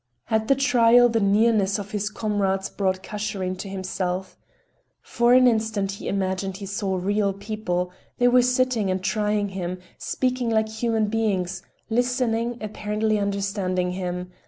[0.31, 4.35] At the trial the nearness of his comrades brought Kashirin to himself.
[5.03, 9.77] For an instant he imagined he saw real people; they were sitting and trying him,
[9.99, 14.31] speaking like human beings, listening, apparently understanding him.